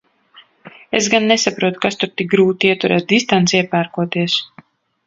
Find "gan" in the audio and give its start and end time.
1.15-1.27